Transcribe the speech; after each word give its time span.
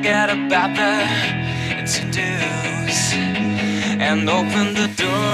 Forget 0.00 0.30
about 0.30 0.74
the 0.76 1.04
to 1.92 2.02
dos 2.10 3.12
and 3.12 4.30
open 4.30 4.72
the 4.72 4.88
door. 4.96 5.29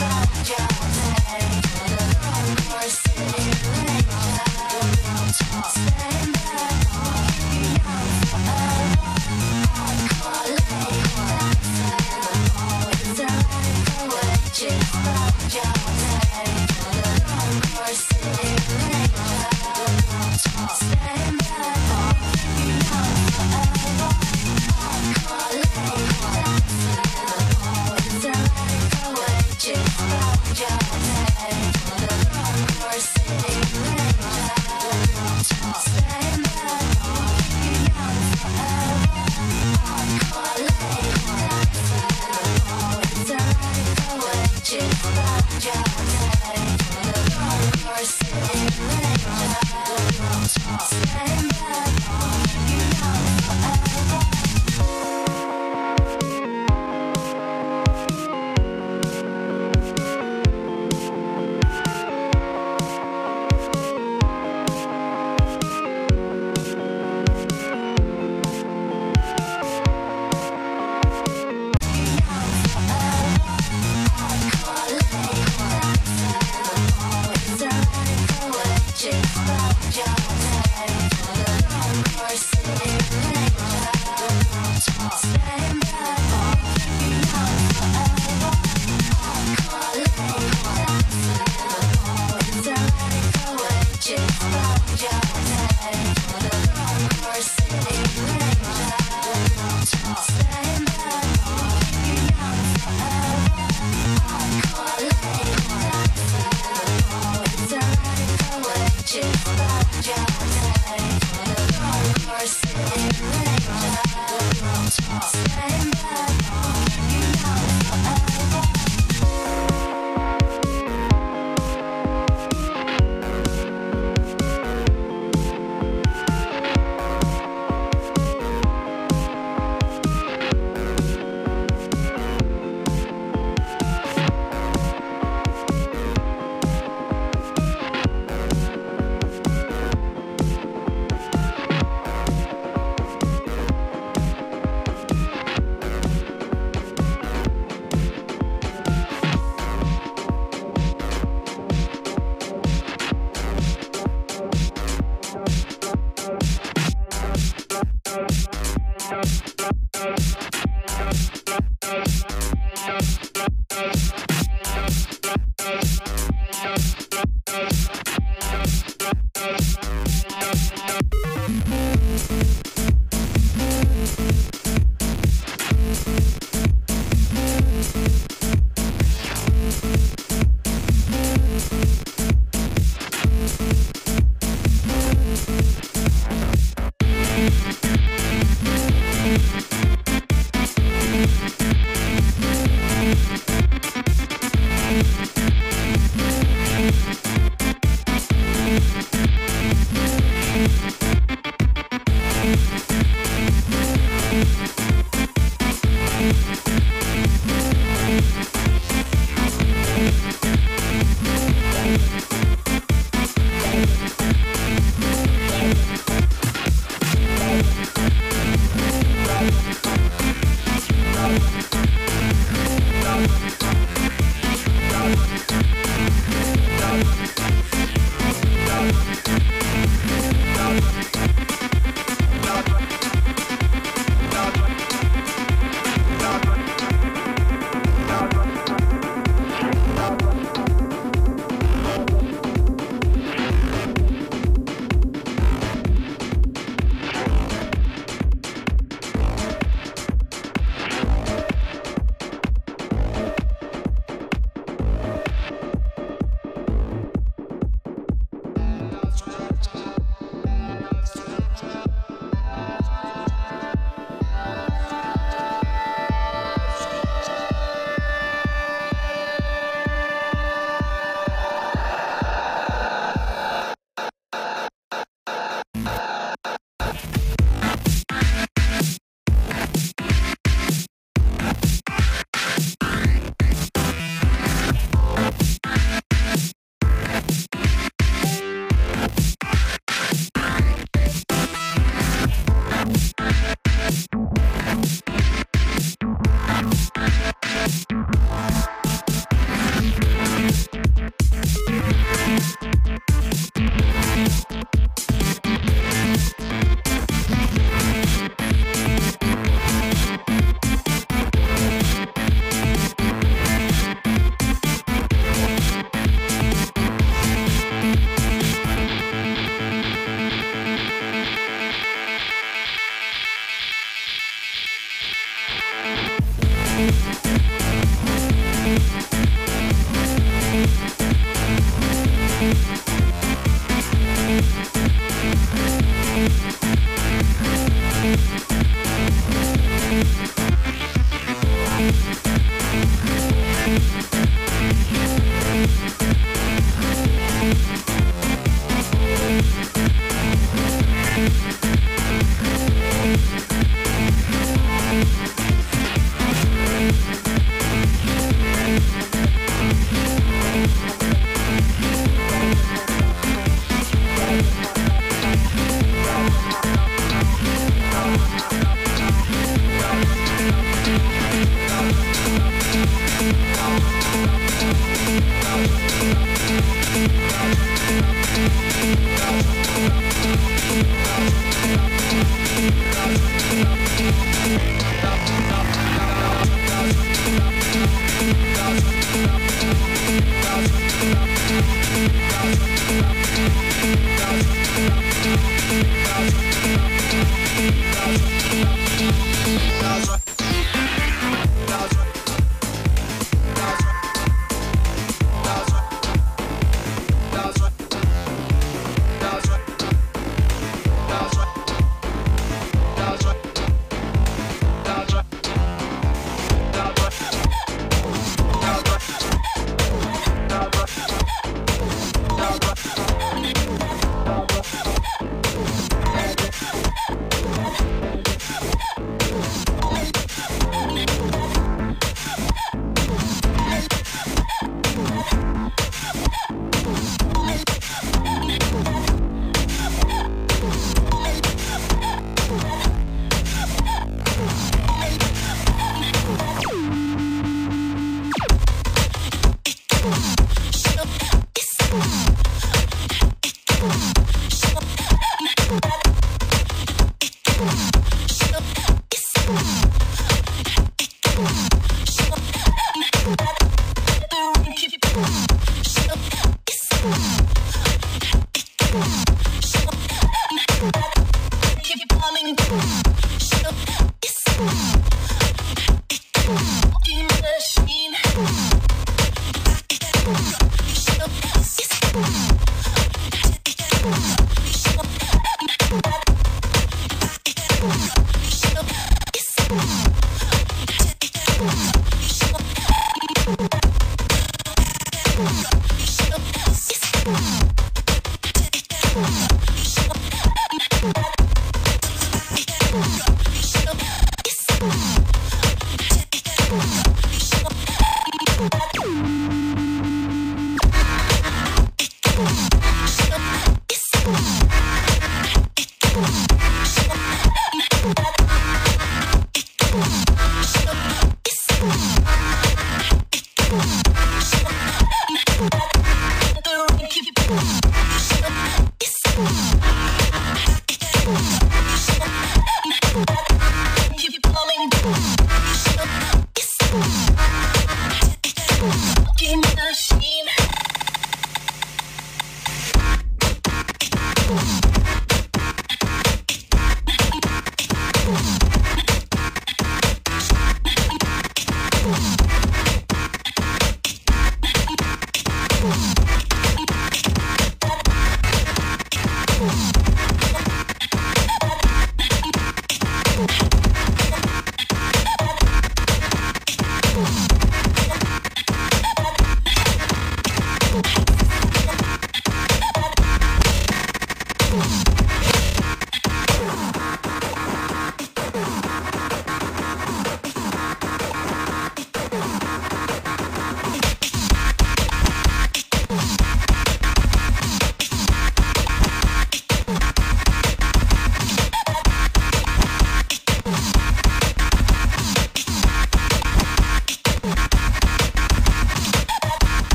Yeah. 0.00 0.71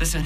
Listen. 0.00 0.24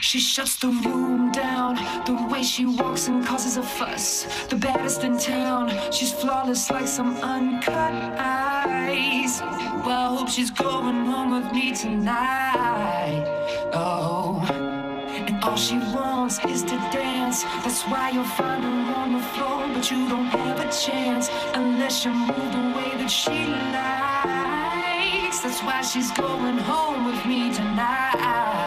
She 0.00 0.20
shuts 0.20 0.56
the 0.56 0.68
room 0.68 1.32
down. 1.32 1.76
The 2.04 2.14
way 2.30 2.42
she 2.42 2.66
walks 2.66 3.08
and 3.08 3.24
causes 3.26 3.56
a 3.56 3.62
fuss. 3.62 4.26
The 4.48 4.56
baddest 4.56 5.02
in 5.02 5.18
town. 5.18 5.72
She's 5.90 6.12
flawless 6.12 6.70
like 6.70 6.86
some 6.86 7.16
uncut 7.16 7.94
ice. 8.18 9.40
Well, 9.40 10.14
I 10.14 10.16
hope 10.16 10.28
she's 10.28 10.50
going 10.50 11.06
home 11.06 11.30
with 11.32 11.52
me 11.52 11.74
tonight. 11.74 13.24
Oh. 13.72 14.44
And 14.50 15.42
all 15.42 15.56
she 15.56 15.78
wants 15.78 16.38
is 16.44 16.62
to 16.64 16.76
dance. 16.92 17.42
That's 17.64 17.82
why 17.84 18.10
you'll 18.10 18.24
find 18.24 18.62
her 18.62 18.94
on 18.94 19.14
the 19.14 19.22
floor. 19.34 19.68
But 19.74 19.90
you 19.90 20.08
don't 20.08 20.26
have 20.26 20.60
a 20.60 20.70
chance 20.70 21.28
unless 21.54 22.04
you 22.04 22.12
move 22.12 22.52
the 22.52 22.72
way 22.76 22.90
that 23.00 23.10
she 23.10 23.46
likes. 23.76 25.40
That's 25.40 25.62
why 25.62 25.80
she's 25.82 26.10
going 26.12 26.58
home 26.58 27.04
with 27.06 27.24
me 27.26 27.52
tonight. 27.52 28.57